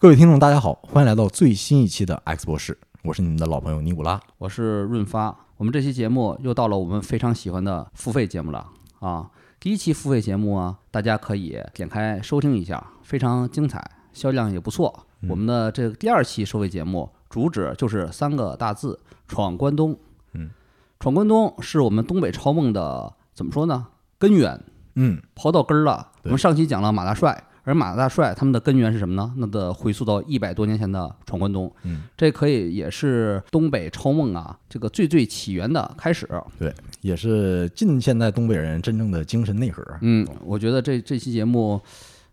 [0.00, 4.18] 各位听众，大家好，欢迎来到最新一期的 X 博士，我是你们的老朋友尼古拉。
[4.38, 5.36] 我是润发。
[5.58, 8.66] 我们这期节目又到了我们非常喜欢的付费节目了
[9.00, 9.28] 啊！
[9.60, 15.06] 第一期付费节目啊，大家可以点开收听一下，非常精彩，销量也不错。
[15.28, 18.98] 我们的这个第二期收费节目主旨就是三个大字：
[19.28, 19.94] 闯关东。
[20.32, 20.48] 嗯，
[20.98, 23.88] 闯关东是我们东北超梦的怎么说呢？
[24.18, 24.64] 根源，
[24.94, 26.08] 嗯，刨到根儿了。
[26.22, 27.44] 我们上期讲了马大帅。
[27.64, 29.32] 而马大帅他们的根源是什么呢？
[29.36, 36.28] 那得回溯到一百多年前的闯关东，嗯，这可以也是东北超梦啊这个最最起源的开始。
[36.58, 39.84] 对，也是近现代东北人真正的精神内核。
[40.00, 41.80] 嗯，我觉得这这期节目，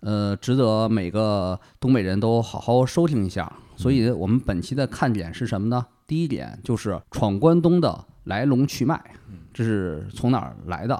[0.00, 3.50] 呃，值得每个东北人都好好收听一下。
[3.74, 5.84] 所以我们本期的看点是什么呢？
[6.06, 9.02] 第一点就是闯关东的来龙去脉，
[9.52, 10.94] 这是从哪儿来的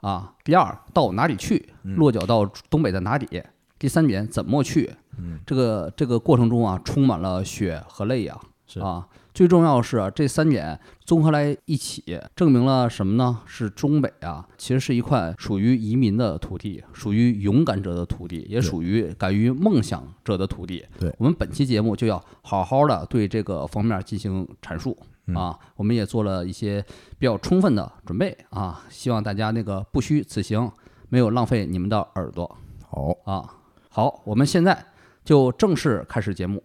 [0.00, 0.32] 啊？
[0.42, 1.68] 第二，到哪里去？
[1.82, 3.28] 落脚到东北的哪里？
[3.78, 4.94] 第三点，怎么去？
[5.18, 9.06] 嗯，这个这个过程中啊，充满了血和泪呀、是啊。
[9.34, 13.42] 最重要的是，这三点综合来一起，证明了什么呢？
[13.44, 20.82] 是中北啊，其实是一块属于移民的土地，属于勇敢者的土地，也属于敢于梦想者的土地。
[20.98, 24.96] 对我们本期节目就要好好的对这个方面进行阐述
[25.34, 25.58] 啊。
[25.76, 26.82] 我们也做了一些
[27.18, 30.72] 比较充分的准备啊，希望大家那个不虚此行，
[31.10, 32.56] 没有浪费你们的耳朵
[32.88, 33.52] 好，啊。
[33.96, 34.84] 好，我们现在
[35.24, 36.62] 就正式开始节目。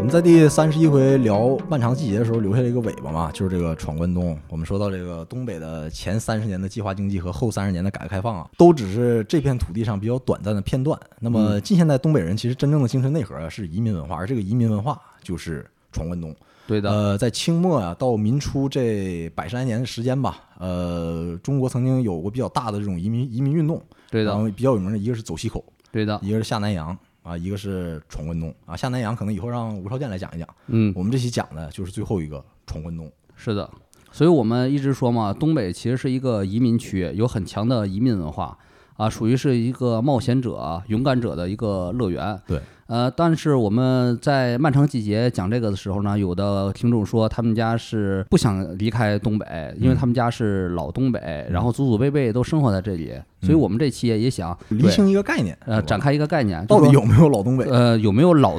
[0.00, 4.34] 我们在第三十一回聊漫长季节的时候留下了一个尾巴嘛，就是这个闯关东。
[4.48, 10.98] 我们说到这个东北的前三十年的计划经济和后三十年的改革开放啊，都只是这片土地上比较短暂的片段。
[11.20, 16.34] 那么近现代东北人其实真正的精神内核啊是移民文化，而这个移民文化就是闯关东。
[16.66, 23.78] 对的，呃，在清末啊到民初这百十来年的时间吧，呃，中国曾经有过比较大的这种移民移民运动。
[24.10, 28.76] 对的，然后比较有名的一个是走西口，对的，一个是下南洋啊，一个是闯关东啊。
[28.76, 30.48] 下南洋可能以后让吴少健来讲一讲。
[30.66, 33.10] 嗯，我们这期讲的就是最后一个闯关东。
[33.36, 33.70] 是的，
[34.12, 38.58] 所以我们一直说嘛，东北其实是一个移民区，有很强的移民文化
[39.00, 42.38] 啊，属于是一个冒险者、勇敢者的一个乐园。
[42.46, 57.64] 对，呃，但是我们在漫长季节讲这个的时候呢，有的听众说他们家是不想离开东北，因为他们家是老东北，然后祖祖辈辈都生活在这里，所以我们这期也也想厘清一个概念，呃展开一个概念，到底有没有老东北？
[57.70, 58.58] 呃有没有老